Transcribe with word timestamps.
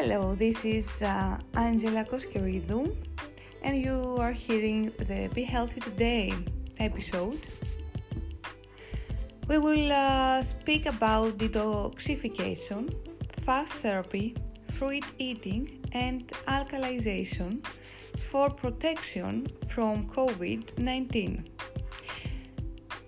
Hello, 0.00 0.36
this 0.36 0.64
is 0.64 1.02
uh, 1.02 1.36
Angela 1.54 2.04
Koskeridou, 2.04 2.94
and 3.62 3.82
you 3.82 4.16
are 4.20 4.30
hearing 4.30 4.92
the 4.96 5.28
Be 5.34 5.42
Healthy 5.42 5.80
Today 5.80 6.32
episode. 6.78 7.40
We 9.48 9.58
will 9.58 9.90
uh, 9.90 10.42
speak 10.42 10.86
about 10.86 11.38
detoxification, 11.38 12.94
fast 13.42 13.74
therapy, 13.74 14.36
fruit 14.70 15.04
eating, 15.18 15.84
and 15.90 16.28
alkalization 16.46 17.66
for 18.30 18.50
protection 18.50 19.48
from 19.66 20.06
COVID 20.06 20.78
19. 20.78 21.44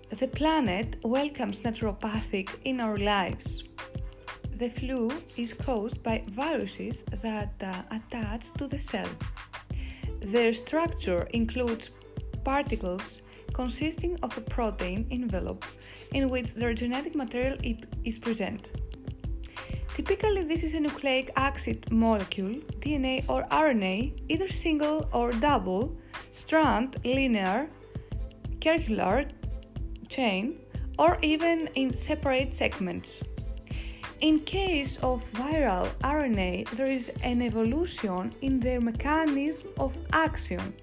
The 0.09 0.27
planet 0.27 0.97
welcomes 1.03 1.61
naturopathic 1.61 2.49
in 2.65 2.81
our 2.81 2.97
lives. 2.97 3.70
The 4.61 4.69
flu 4.69 5.09
is 5.37 5.55
caused 5.55 6.03
by 6.03 6.23
viruses 6.27 7.03
that 7.23 7.53
uh, 7.63 7.81
attach 7.89 8.53
to 8.59 8.67
the 8.67 8.77
cell. 8.77 9.09
Their 10.19 10.53
structure 10.53 11.23
includes 11.33 11.89
particles 12.43 13.23
consisting 13.53 14.19
of 14.21 14.37
a 14.37 14.41
protein 14.41 15.07
envelope 15.09 15.65
in 16.13 16.29
which 16.29 16.53
their 16.53 16.75
genetic 16.75 17.15
material 17.15 17.57
is 18.03 18.19
present. 18.19 18.69
Typically, 19.95 20.43
this 20.43 20.63
is 20.63 20.75
a 20.75 20.79
nucleic 20.79 21.31
acid 21.35 21.91
molecule, 21.91 22.53
DNA 22.81 23.27
or 23.27 23.47
RNA, 23.49 24.13
either 24.29 24.47
single 24.47 25.09
or 25.11 25.31
double, 25.31 25.97
strand, 26.35 26.97
linear, 27.03 27.67
circular, 28.63 29.25
chain, 30.07 30.59
or 30.99 31.17
even 31.23 31.67
in 31.73 31.95
separate 31.95 32.53
segments. 32.53 33.23
In 34.21 34.39
case 34.41 34.97
of 35.01 35.23
viral 35.31 35.89
RNA, 36.03 36.69
there 36.77 36.85
is 36.85 37.09
an 37.23 37.41
evolution 37.41 38.31
in 38.43 38.59
their 38.59 38.79
mechanism 38.79 39.69
of 39.79 39.97
action, 40.13 40.75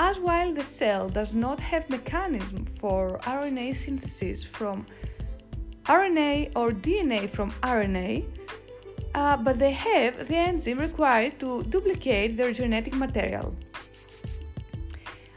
as 0.00 0.18
while 0.18 0.52
the 0.52 0.64
cell 0.64 1.08
does 1.08 1.32
not 1.32 1.60
have 1.60 1.88
mechanism 1.88 2.64
for 2.80 3.20
RNA 3.22 3.76
synthesis 3.76 4.42
from 4.42 4.86
RNA 5.84 6.50
or 6.56 6.72
DNA 6.72 7.30
from 7.30 7.52
RNA, 7.62 8.24
uh, 9.14 9.36
but 9.36 9.60
they 9.60 9.70
have 9.70 10.26
the 10.26 10.36
enzyme 10.36 10.80
required 10.80 11.38
to 11.38 11.62
duplicate 11.62 12.36
their 12.36 12.52
genetic 12.52 12.94
material. 12.94 13.54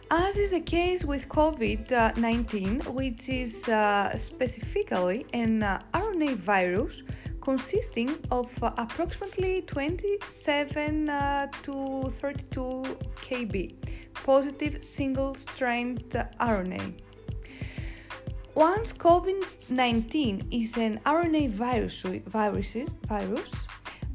As 0.09 0.37
is 0.37 0.49
the 0.49 0.59
case 0.59 1.05
with 1.05 1.29
COVID 1.29 2.17
19, 2.17 2.81
which 2.93 3.29
is 3.29 3.69
uh, 3.69 4.15
specifically 4.15 5.27
an 5.33 5.61
uh, 5.61 5.81
RNA 5.93 6.37
virus 6.37 7.03
consisting 7.43 8.17
of 8.31 8.47
uh, 8.63 8.71
approximately 8.77 9.61
27 9.63 11.09
uh, 11.09 11.47
to 11.61 12.09
32 12.21 12.83
kb 13.27 13.75
positive 14.23 14.81
single 14.81 15.35
strand 15.35 15.99
RNA. 16.39 16.93
Once 18.55 18.93
COVID 18.93 19.43
19 19.69 20.47
is 20.51 20.77
an 20.77 21.01
RNA 21.05 21.49
virus, 21.49 22.03
virus, 22.27 22.77
virus 23.07 23.51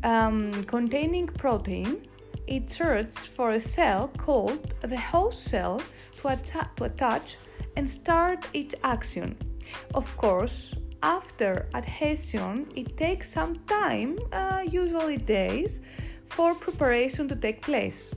um, 0.05 0.65
containing 0.65 1.27
protein, 1.27 2.09
it 2.47 2.71
searches 2.71 3.19
for 3.19 3.51
a 3.51 3.61
cell 3.61 4.09
called 4.17 4.75
the 4.81 4.97
host 4.97 5.45
cell 5.45 5.83
to, 6.17 6.29
atta- 6.29 6.71
to 6.77 6.84
attach 6.84 7.37
and 7.77 7.89
start 7.89 8.47
its 8.55 8.75
action. 8.84 9.37
Of 9.95 10.17
course, 10.17 10.73
after 11.03 11.69
adhesion, 11.75 12.67
it 12.75 12.97
takes 12.97 13.31
some 13.31 13.57
time, 13.67 14.19
uh, 14.33 14.63
usually 14.69 15.17
days, 15.17 15.81
for 16.27 16.55
preparation 16.55 17.28
to 17.28 17.37
take 17.37 17.62
place. 17.62 18.11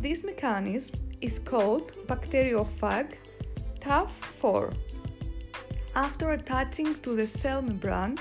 This 0.00 0.22
mechanism 0.24 0.96
is 1.20 1.38
called 1.38 1.92
bacteriophage 2.06 3.14
TAF4. 3.80 4.74
After 5.94 6.32
attaching 6.32 6.94
to 7.00 7.16
the 7.16 7.26
cell 7.26 7.62
membrane, 7.62 8.16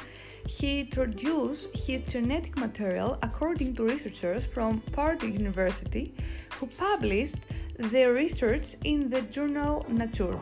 he 0.48 0.80
introduced 0.80 1.70
his 1.76 2.02
genetic 2.02 2.58
material 2.58 3.20
according 3.22 3.76
to 3.76 3.84
researchers 3.84 4.46
from 4.46 4.82
Purdue 4.92 5.28
University 5.28 6.16
who 6.56 6.66
published 6.66 7.40
their 7.78 8.14
research 8.14 8.76
in 8.84 9.10
the 9.10 9.22
journal 9.22 9.86
Nature. 9.88 10.40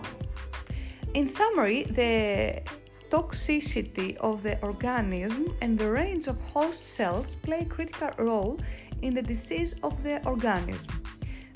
In 1.18 1.26
summary, 1.26 1.82
the 1.82 2.62
toxicity 3.10 4.18
of 4.18 4.44
the 4.44 4.62
organism 4.62 5.52
and 5.64 5.76
the 5.76 5.90
range 5.90 6.28
of 6.28 6.40
host 6.42 6.94
cells 6.94 7.34
play 7.42 7.62
a 7.62 7.66
critical 7.66 8.12
role 8.20 8.60
in 9.02 9.16
the 9.16 9.24
disease 9.24 9.74
of 9.82 10.04
the 10.04 10.24
organism. 10.28 11.02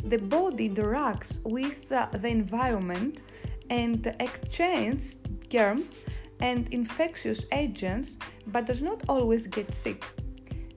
The 0.03 0.17
body 0.17 0.67
interacts 0.67 1.38
with 1.44 1.88
the 1.89 2.27
environment 2.27 3.22
and 3.69 4.16
exchanges 4.19 5.19
germs 5.47 5.99
and 6.39 6.67
infectious 6.73 7.45
agents 7.51 8.17
but 8.47 8.66
does 8.66 8.81
not 8.81 9.03
always 9.07 9.45
get 9.45 9.75
sick. 9.75 10.03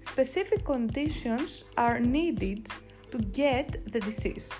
Specific 0.01 0.63
conditions 0.63 1.65
are 1.79 1.99
needed 1.99 2.69
to 3.13 3.19
get 3.33 3.91
the 3.91 4.01
disease. 4.01 4.51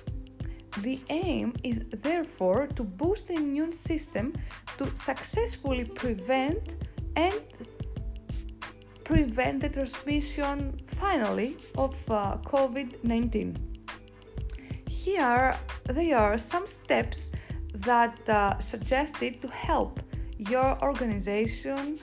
The 0.79 1.01
aim 1.09 1.55
is 1.63 1.81
therefore 2.03 2.67
to 2.67 2.83
boost 2.83 3.29
the 3.29 3.35
immune 3.35 3.73
system 3.73 4.35
to 4.79 4.91
successfully 4.97 5.85
prevent 5.85 6.77
and 7.15 7.41
prevent 9.05 9.61
the 9.61 9.69
transmission 9.69 10.81
finally 10.87 11.57
of 11.79 11.95
uh, 12.11 12.39
COVID 12.39 13.05
19. 13.05 13.57
Here 14.89 15.57
there 15.85 16.19
are 16.19 16.39
some 16.39 16.67
steps 16.67 17.31
that 17.75 18.29
uh, 18.29 18.59
suggested 18.59 19.43
to 19.43 19.49
help 19.49 20.01
your 20.39 20.77
organization, 20.83 21.99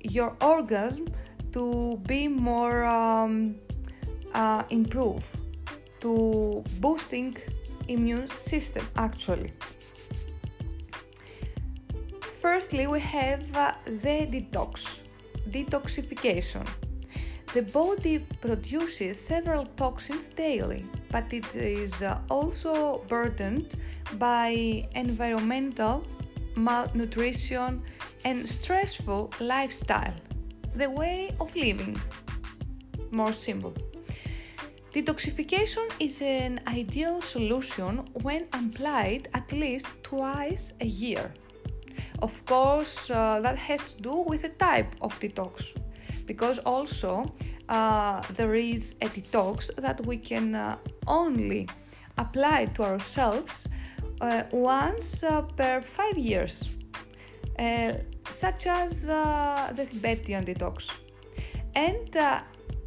your 0.00 0.36
orgasm 0.40 1.08
to 1.52 2.00
be 2.06 2.28
more 2.28 2.84
um, 2.84 3.56
uh, 4.34 4.62
improved, 4.70 5.26
to 6.00 6.62
boosting 6.78 7.36
immune 7.88 8.28
system 8.36 8.86
actually. 8.96 9.52
Firstly, 12.40 12.86
we 12.86 13.00
have 13.00 13.42
uh, 13.56 13.72
the 13.86 14.26
detox, 14.32 15.00
detoxification. 15.50 16.66
The 17.54 17.62
body 17.62 18.18
produces 18.40 19.18
several 19.18 19.66
toxins 19.76 20.28
daily, 20.36 20.84
but 21.10 21.32
it 21.32 21.46
is 21.56 22.02
uh, 22.02 22.20
also 22.30 23.02
burdened 23.08 23.70
by 24.18 24.86
environmental 24.94 26.04
malnutrition 26.56 27.82
and 28.24 28.48
stressful 28.48 29.32
lifestyle, 29.40 30.14
the 30.74 30.90
way 30.90 31.34
of 31.40 31.54
living. 31.56 32.00
More 33.10 33.32
simple. 33.32 33.74
Detoxification 34.96 35.92
is 36.00 36.22
an 36.22 36.58
ideal 36.66 37.20
solution 37.20 37.98
when 38.22 38.46
applied 38.54 39.28
at 39.34 39.52
least 39.52 39.86
twice 40.02 40.72
a 40.80 40.86
year. 40.86 41.34
Of 42.22 42.32
course, 42.46 43.10
uh, 43.10 43.40
that 43.42 43.58
has 43.58 43.92
to 43.92 44.02
do 44.02 44.24
with 44.26 44.40
the 44.40 44.48
type 44.48 44.96
of 45.02 45.12
detox, 45.20 45.76
because 46.24 46.58
also 46.60 47.30
uh, 47.68 48.22
there 48.36 48.54
is 48.54 48.94
a 49.02 49.08
detox 49.08 49.68
that 49.76 50.00
we 50.06 50.16
can 50.16 50.54
uh, 50.54 50.78
only 51.06 51.68
apply 52.16 52.64
to 52.76 52.82
ourselves 52.82 53.68
uh, 54.22 54.44
once 54.50 55.22
uh, 55.22 55.42
per 55.42 55.82
five 55.82 56.16
years, 56.16 56.64
uh, 57.58 57.92
such 58.30 58.66
as 58.66 59.02
the 59.02 59.86
Tibetan 59.92 60.46
detox. 60.46 60.88
And 61.74 62.16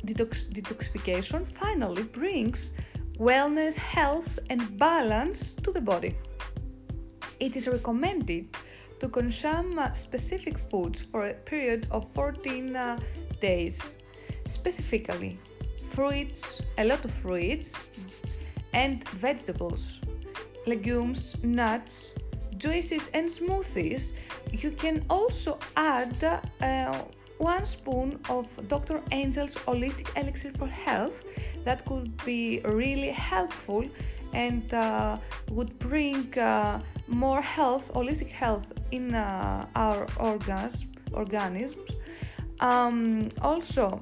detox- 0.05 0.49
detoxification 0.51 1.45
finally 1.45 2.03
brings 2.03 2.71
wellness, 3.17 3.75
health, 3.75 4.39
and 4.49 4.77
balance 4.77 5.55
to 5.55 5.71
the 5.71 5.81
body. 5.81 6.15
It 7.39 7.55
is 7.55 7.67
recommended 7.67 8.55
to 8.99 9.09
consume 9.09 9.79
uh, 9.79 9.93
specific 9.93 10.57
foods 10.69 11.01
for 11.01 11.27
a 11.27 11.33
period 11.33 11.87
of 11.91 12.05
14 12.13 12.75
uh, 12.75 12.99
days, 13.41 13.97
specifically 14.45 15.39
fruits, 15.89 16.61
a 16.77 16.85
lot 16.85 17.03
of 17.03 17.11
fruits, 17.11 17.73
and 18.73 19.07
vegetables, 19.09 19.99
legumes, 20.67 21.35
nuts, 21.43 22.11
juices, 22.57 23.09
and 23.13 23.29
smoothies. 23.29 24.11
You 24.51 24.71
can 24.71 25.05
also 25.09 25.57
add 25.75 26.15
uh, 26.23 27.01
one 27.39 27.65
spoon 27.65 28.19
of 28.29 28.45
Dr. 28.67 29.01
Angel's 29.11 29.55
Holistic 29.55 30.07
Elixir 30.15 30.51
for 30.57 30.67
Health 30.67 31.23
that 31.63 31.85
could 31.85 32.23
be 32.25 32.61
really 32.65 33.09
helpful 33.09 33.85
and 34.33 34.71
uh, 34.73 35.17
would 35.49 35.79
bring 35.79 36.37
uh, 36.37 36.79
more 37.07 37.41
health, 37.41 37.91
holistic 37.93 38.29
health 38.29 38.67
in 38.91 39.15
uh, 39.15 39.65
our 39.75 40.05
organs, 40.19 40.85
organisms. 41.13 41.89
Um, 42.59 43.29
also, 43.41 43.99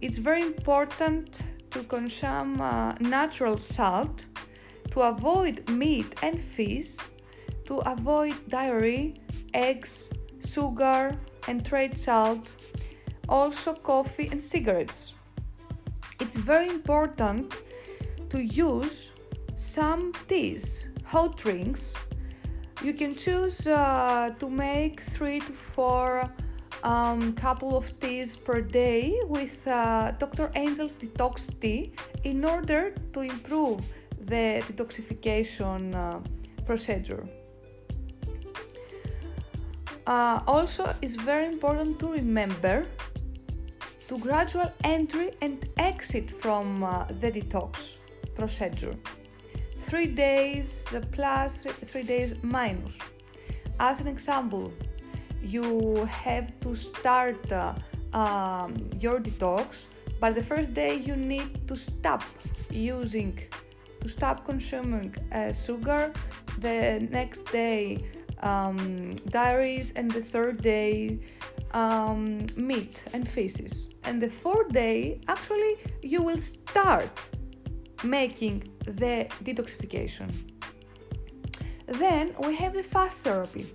it's 0.00 0.18
very 0.18 0.42
important 0.42 1.40
to 1.72 1.82
consume 1.82 2.60
uh, 2.60 2.92
natural 3.00 3.58
salt, 3.58 4.24
to 4.92 5.00
avoid 5.00 5.68
meat 5.68 6.14
and 6.22 6.40
fish, 6.40 6.96
to 7.64 7.78
avoid 7.78 8.34
dairy, 8.48 9.20
eggs, 9.52 10.10
sugar, 10.46 11.18
and 11.48 11.64
trade 11.64 11.96
salt, 11.96 12.50
also 13.28 13.74
coffee 13.74 14.28
and 14.30 14.42
cigarettes. 14.42 15.12
It's 16.20 16.36
very 16.36 16.68
important 16.68 17.52
to 18.30 18.42
use 18.42 19.10
some 19.56 20.12
teas, 20.28 20.88
hot 21.04 21.36
drinks. 21.36 21.94
You 22.82 22.92
can 22.94 23.14
choose 23.14 23.66
uh, 23.66 24.30
to 24.38 24.50
make 24.50 25.00
three 25.00 25.40
to 25.40 25.52
four 25.52 26.30
um, 26.82 27.32
couple 27.34 27.76
of 27.76 27.98
teas 28.00 28.36
per 28.36 28.60
day 28.60 29.18
with 29.26 29.66
uh, 29.66 30.12
Dr. 30.12 30.50
Angel's 30.54 30.96
detox 30.96 31.48
tea 31.60 31.92
in 32.24 32.44
order 32.44 32.94
to 33.12 33.20
improve 33.20 33.80
the 34.20 34.62
detoxification 34.68 35.94
uh, 35.94 36.20
procedure. 36.64 37.26
Uh, 40.06 40.40
also, 40.46 40.94
it's 41.02 41.16
very 41.16 41.46
important 41.46 41.98
to 41.98 42.12
remember 42.12 42.86
to 44.06 44.18
gradual 44.18 44.72
entry 44.84 45.32
and 45.40 45.68
exit 45.78 46.30
from 46.30 46.84
uh, 46.84 47.04
the 47.20 47.32
detox 47.32 47.96
procedure. 48.36 48.94
Three 49.82 50.06
days 50.06 50.86
plus 51.10 51.62
three, 51.62 51.72
three 51.72 52.02
days 52.04 52.34
minus. 52.42 52.98
As 53.80 54.00
an 54.00 54.06
example, 54.06 54.72
you 55.42 56.04
have 56.06 56.52
to 56.60 56.76
start 56.76 57.50
uh, 57.50 57.74
um, 58.12 58.74
your 59.00 59.18
detox, 59.18 59.86
but 60.20 60.34
the 60.36 60.42
first 60.42 60.72
day 60.72 60.94
you 60.94 61.16
need 61.16 61.66
to 61.66 61.76
stop 61.76 62.22
using, 62.70 63.38
to 64.00 64.08
stop 64.08 64.44
consuming 64.44 65.14
uh, 65.32 65.52
sugar. 65.52 66.12
The 66.58 67.06
next 67.10 67.42
day, 67.52 68.04
um, 68.42 69.14
dairies, 69.30 69.92
and 69.96 70.10
the 70.10 70.22
third 70.22 70.62
day, 70.62 71.20
um, 71.72 72.46
meat 72.56 73.04
and 73.12 73.28
fishes. 73.28 73.88
And 74.04 74.22
the 74.22 74.30
fourth 74.30 74.70
day, 74.70 75.20
actually, 75.28 75.76
you 76.02 76.22
will 76.22 76.38
start 76.38 77.10
making 78.04 78.64
the 78.84 79.26
detoxification. 79.42 80.30
Then 81.86 82.34
we 82.40 82.54
have 82.56 82.74
the 82.74 82.82
fast 82.82 83.20
therapy. 83.20 83.66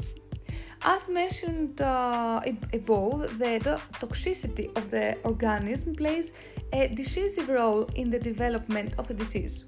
As 0.83 1.07
mentioned 1.07 1.79
uh, 1.79 2.41
above, 2.73 3.37
the 3.37 3.79
toxicity 3.99 4.75
of 4.75 4.89
the 4.89 5.17
organism 5.23 5.93
plays 5.93 6.33
a 6.73 6.87
decisive 6.87 7.49
role 7.49 7.83
in 7.95 8.09
the 8.09 8.19
development 8.19 8.95
of 8.97 9.09
a 9.09 9.13
disease. 9.13 9.65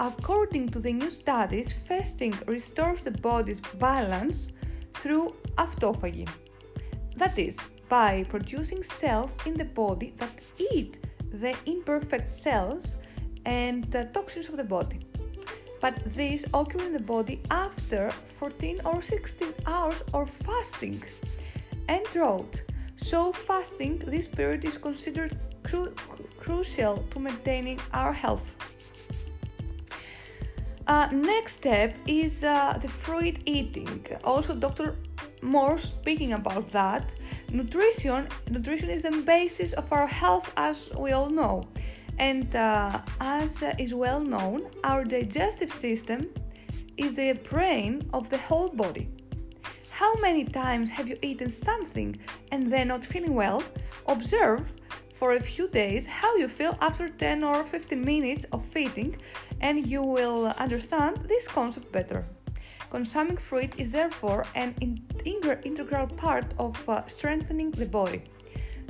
According 0.00 0.68
to 0.70 0.80
the 0.80 0.92
new 0.92 1.10
studies, 1.10 1.72
fasting 1.72 2.34
restores 2.46 3.02
the 3.02 3.10
body's 3.10 3.60
balance 3.60 4.48
through 4.94 5.34
autophagy. 5.56 6.28
That 7.16 7.38
is, 7.38 7.58
by 7.88 8.24
producing 8.28 8.82
cells 8.82 9.36
in 9.46 9.54
the 9.54 9.64
body 9.64 10.14
that 10.16 10.30
eat 10.72 10.98
the 11.32 11.54
imperfect 11.66 12.32
cells 12.32 12.94
and 13.44 13.90
toxins 14.12 14.48
of 14.48 14.56
the 14.56 14.64
body 14.64 15.08
but 15.80 15.94
these 16.14 16.44
occur 16.54 16.84
in 16.84 16.92
the 16.92 17.00
body 17.00 17.40
after 17.50 18.10
14 18.38 18.80
or 18.84 19.02
16 19.02 19.54
hours 19.66 20.02
of 20.12 20.30
fasting 20.30 21.02
and 21.88 22.04
drought. 22.12 22.62
So, 22.96 23.32
fasting 23.32 23.98
this 23.98 24.26
period 24.26 24.64
is 24.64 24.76
considered 24.76 25.38
cru- 25.62 25.94
crucial 26.38 27.04
to 27.10 27.20
maintaining 27.20 27.78
our 27.92 28.12
health. 28.12 28.56
Uh, 30.88 31.06
next 31.12 31.56
step 31.56 31.94
is 32.06 32.42
uh, 32.44 32.78
the 32.80 32.88
fruit 32.88 33.40
eating. 33.44 34.06
Also, 34.24 34.54
Dr. 34.54 34.96
Moore 35.42 35.76
speaking 35.76 36.32
about 36.32 36.72
that. 36.72 37.12
Nutrition, 37.50 38.26
nutrition 38.48 38.88
is 38.88 39.02
the 39.02 39.10
basis 39.10 39.74
of 39.74 39.92
our 39.92 40.06
health, 40.06 40.50
as 40.56 40.88
we 40.96 41.12
all 41.12 41.28
know. 41.28 41.62
And 42.18 42.56
uh, 42.56 43.02
as 43.20 43.62
is 43.78 43.92
well 43.92 44.20
known, 44.20 44.70
our 44.82 45.04
digestive 45.04 45.70
system 45.70 46.30
is 46.96 47.16
the 47.16 47.34
brain 47.34 48.08
of 48.14 48.30
the 48.30 48.38
whole 48.38 48.70
body. 48.70 49.10
How 49.90 50.14
many 50.22 50.44
times 50.44 50.88
have 50.88 51.06
you 51.06 51.18
eaten 51.20 51.50
something 51.50 52.16
and 52.50 52.72
then 52.72 52.88
not 52.88 53.04
feeling 53.04 53.34
well? 53.34 53.62
Observe 54.06 54.72
for 55.18 55.32
a 55.32 55.40
few 55.40 55.66
days 55.68 56.06
how 56.06 56.36
you 56.36 56.48
feel 56.48 56.78
after 56.80 57.08
10 57.08 57.42
or 57.42 57.64
15 57.64 58.04
minutes 58.04 58.46
of 58.52 58.64
feeding, 58.64 59.16
and 59.60 59.86
you 59.86 60.02
will 60.02 60.46
understand 60.58 61.16
this 61.26 61.48
concept 61.48 61.90
better. 61.90 62.24
Consuming 62.90 63.36
fruit 63.36 63.72
is 63.76 63.90
therefore 63.90 64.46
an 64.54 64.74
integral 65.24 66.06
part 66.06 66.46
of 66.58 66.88
uh, 66.88 67.04
strengthening 67.06 67.70
the 67.72 67.86
body. 67.86 68.22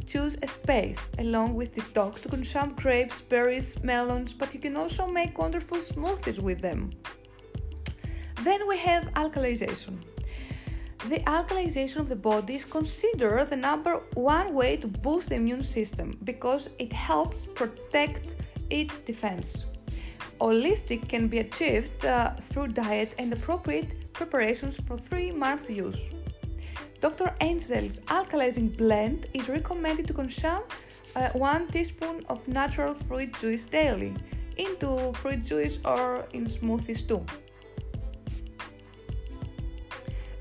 Choose 0.06 0.36
a 0.42 0.48
space 0.48 1.10
along 1.18 1.54
with 1.54 1.74
the 1.74 1.82
dogs 1.92 2.20
to 2.20 2.28
consume 2.28 2.74
grapes, 2.74 3.20
berries, 3.22 3.82
melons, 3.82 4.32
but 4.32 4.54
you 4.54 4.60
can 4.60 4.76
also 4.76 5.06
make 5.06 5.36
wonderful 5.36 5.78
smoothies 5.78 6.38
with 6.38 6.60
them. 6.60 6.90
Then 8.42 8.68
we 8.68 8.78
have 8.78 9.04
alkalization. 9.14 9.98
The 11.08 11.20
alkalization 11.20 12.00
of 12.00 12.10
the 12.10 12.16
body 12.16 12.56
is 12.56 12.66
considered 12.66 13.48
the 13.48 13.56
number 13.56 14.02
one 14.12 14.52
way 14.52 14.76
to 14.76 14.86
boost 14.86 15.30
the 15.30 15.36
immune 15.36 15.62
system 15.62 16.18
because 16.22 16.68
it 16.78 16.92
helps 16.92 17.46
protect 17.46 18.34
its 18.68 19.00
defense. 19.00 19.78
Holistic 20.38 21.08
can 21.08 21.26
be 21.28 21.38
achieved 21.38 22.04
uh, 22.04 22.34
through 22.34 22.68
diet 22.68 23.14
and 23.18 23.32
appropriate 23.32 24.12
preparations 24.12 24.78
for 24.86 24.98
three 24.98 25.30
month 25.30 25.70
use. 25.70 26.10
Dr. 27.00 27.34
Angel's 27.40 28.00
alkalizing 28.00 28.76
blend 28.76 29.28
is 29.32 29.48
recommended 29.48 30.06
to 30.08 30.12
consume 30.12 30.64
uh, 31.16 31.30
1 31.30 31.68
teaspoon 31.68 32.22
of 32.28 32.46
natural 32.46 32.92
fruit 32.92 33.32
juice 33.40 33.62
daily 33.64 34.12
into 34.58 35.14
fruit 35.14 35.42
juice 35.42 35.78
or 35.86 36.26
in 36.34 36.44
smoothies 36.44 37.08
too. 37.08 37.24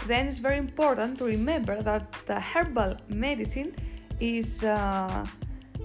Then 0.07 0.27
it's 0.27 0.39
very 0.39 0.57
important 0.57 1.19
to 1.19 1.25
remember 1.25 1.81
that 1.81 2.11
the 2.25 2.39
herbal 2.39 2.95
medicine 3.09 3.75
is 4.19 4.63
uh, 4.63 5.25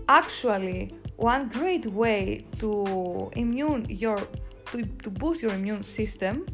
actually 0.09 0.95
one 1.17 1.49
great 1.49 1.87
way 1.87 2.47
to 2.59 3.31
immune 3.37 3.87
your 3.88 4.19
to, 4.71 4.83
to 5.05 5.11
boost 5.11 5.43
your 5.43 5.52
immune 5.52 5.83
system 5.83 6.47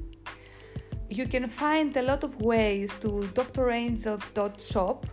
you 1.10 1.26
can 1.26 1.48
find 1.48 1.96
a 1.96 2.02
lot 2.02 2.22
of 2.22 2.40
ways 2.42 2.92
to 3.00 3.28
drangels.shop 3.52 5.06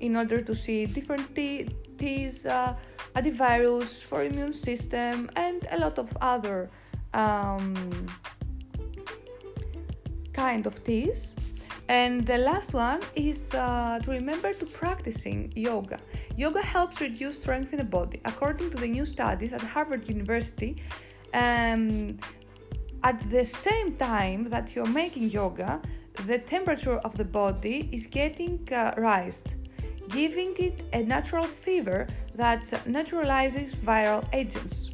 in 0.00 0.16
order 0.16 0.40
to 0.40 0.54
see 0.54 0.86
different 0.86 1.34
teas, 1.34 2.46
uh, 2.46 2.74
antivirus 3.16 4.02
for 4.02 4.22
immune 4.22 4.52
system, 4.52 5.30
and 5.36 5.66
a 5.70 5.78
lot 5.78 5.98
of 5.98 6.16
other 6.20 6.70
um, 7.14 8.06
kind 10.32 10.66
of 10.66 10.82
teas. 10.84 11.34
And 11.92 12.24
the 12.26 12.38
last 12.38 12.72
one 12.72 13.02
is 13.14 13.52
uh, 13.52 13.98
to 14.02 14.10
remember 14.10 14.54
to 14.54 14.64
practicing 14.64 15.52
yoga. 15.54 15.98
Yoga 16.36 16.62
helps 16.62 17.02
reduce 17.02 17.36
strength 17.36 17.74
in 17.74 17.78
the 17.80 17.84
body. 17.84 18.18
According 18.24 18.70
to 18.70 18.78
the 18.78 18.88
new 18.88 19.04
studies 19.04 19.52
at 19.52 19.60
Harvard 19.60 20.08
University, 20.08 20.82
um, 21.34 22.18
at 23.02 23.18
the 23.30 23.44
same 23.44 23.94
time 23.96 24.44
that 24.44 24.74
you're 24.74 24.94
making 25.02 25.24
yoga, 25.24 25.82
the 26.26 26.38
temperature 26.38 26.96
of 27.06 27.14
the 27.18 27.26
body 27.26 27.90
is 27.92 28.06
getting 28.06 28.66
uh, 28.72 28.94
raised, 28.96 29.48
giving 30.08 30.56
it 30.56 30.84
a 30.94 31.02
natural 31.02 31.44
fever 31.44 32.06
that 32.36 32.62
neutralizes 32.86 33.74
viral 33.74 34.24
agents. 34.32 34.92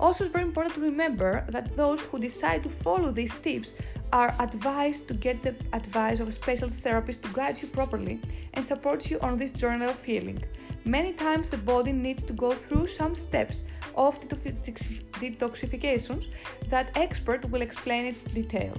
Also, 0.00 0.24
it's 0.24 0.32
very 0.32 0.44
important 0.44 0.74
to 0.74 0.80
remember 0.80 1.44
that 1.50 1.76
those 1.76 2.00
who 2.00 2.18
decide 2.18 2.62
to 2.62 2.70
follow 2.70 3.10
these 3.10 3.34
tips 3.40 3.74
are 4.12 4.34
advised 4.38 5.08
to 5.08 5.14
get 5.14 5.42
the 5.42 5.56
advice 5.72 6.20
of 6.20 6.28
a 6.28 6.32
specialist 6.32 6.80
therapist 6.80 7.22
to 7.22 7.28
guide 7.30 7.60
you 7.60 7.66
properly 7.68 8.20
and 8.54 8.64
support 8.64 9.10
you 9.10 9.18
on 9.20 9.36
this 9.38 9.50
journey 9.50 9.86
of 9.86 10.04
healing. 10.04 10.44
Many 10.84 11.12
times 11.12 11.50
the 11.50 11.56
body 11.56 11.92
needs 11.92 12.22
to 12.24 12.32
go 12.32 12.52
through 12.52 12.88
some 12.88 13.14
steps 13.14 13.62
of 13.94 14.20
detoxifications 14.20 16.26
that 16.68 16.90
expert 16.96 17.48
will 17.50 17.62
explain 17.62 18.06
in 18.06 18.14
detail. 18.34 18.76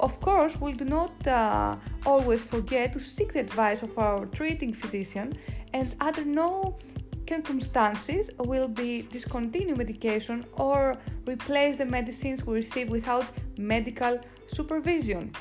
Of 0.00 0.20
course, 0.20 0.60
we 0.60 0.72
do 0.72 0.84
not 0.84 1.26
uh, 1.26 1.76
always 2.06 2.42
forget 2.42 2.92
to 2.94 3.00
seek 3.00 3.34
the 3.34 3.40
advice 3.40 3.82
of 3.82 3.96
our 3.98 4.24
treating 4.26 4.72
physician 4.72 5.34
and 5.72 5.94
under 6.00 6.24
no 6.24 6.76
circumstances 7.28 8.28
will 8.38 8.66
be 8.66 9.02
discontinue 9.02 9.76
medication 9.76 10.44
or 10.54 10.96
replace 11.28 11.76
the 11.76 11.84
medicines 11.84 12.44
we 12.44 12.54
receive 12.54 12.88
without 12.88 13.24
medical 13.56 14.18
supervision. 14.54 15.32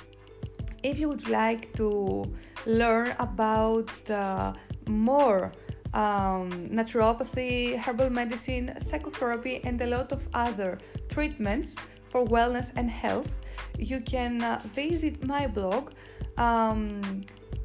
If 0.84 1.00
you 1.00 1.10
would 1.10 1.28
like 1.28 1.74
to 1.74 2.32
learn 2.66 3.16
about 3.20 3.90
uh, 4.10 4.54
more 4.88 5.52
um, 5.94 6.52
naturopathy, 6.68 7.78
herbal 7.78 8.12
medicine, 8.12 8.74
psychotherapy, 8.78 9.62
and 9.64 9.82
a 9.82 9.88
lot 9.88 10.12
of 10.12 10.28
other 10.34 10.78
treatments 11.10 11.78
for 12.10 12.26
wellness 12.26 12.72
and 12.76 12.90
health, 12.90 13.32
you 13.78 14.02
can 14.02 14.44
uh, 14.44 14.60
visit 14.74 15.26
my 15.26 15.48
blog 15.48 15.92
um, 16.38 17.02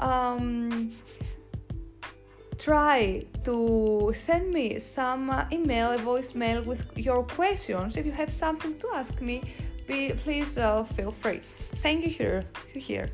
um, 0.00 0.90
try 2.58 3.24
to 3.44 4.12
send 4.14 4.50
me 4.50 4.78
some 4.78 5.30
uh, 5.30 5.44
email, 5.52 5.92
a 5.92 5.98
voicemail 5.98 6.64
with 6.64 6.82
your 6.96 7.22
questions. 7.24 7.96
If 7.96 8.04
you 8.06 8.12
have 8.12 8.30
something 8.32 8.78
to 8.80 8.88
ask 8.94 9.20
me, 9.20 9.42
be, 9.86 10.12
please 10.24 10.58
uh, 10.58 10.84
feel 10.84 11.12
free. 11.12 11.40
Thank 11.82 12.04
you 12.04 12.10
here. 12.10 12.44
You 12.74 12.80
here. 12.80 13.08